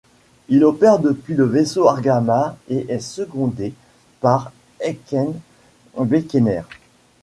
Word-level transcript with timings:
Il 0.49 0.63
opère 0.63 0.97
depuis 0.97 1.35
le 1.35 1.43
vaisseau 1.45 1.87
Argama 1.87 2.57
et 2.69 2.87
est 2.89 2.97
secondé 3.01 3.71
par 4.19 4.51
Henken 4.83 5.39
Bekkener. 5.95 6.63